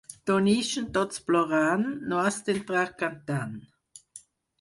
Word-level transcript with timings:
D'on 0.27 0.45
ixen 0.51 0.85
tots 0.95 1.19
plorant, 1.27 1.83
no 2.13 2.21
has 2.21 2.39
d'entrar 2.47 2.87
cantant. 3.03 3.53